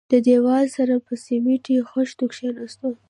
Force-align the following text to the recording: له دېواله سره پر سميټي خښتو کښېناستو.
له 0.11 0.17
دېواله 0.27 0.67
سره 0.75 0.93
پر 1.05 1.15
سميټي 1.25 1.75
خښتو 1.89 2.23
کښېناستو. 2.31 2.89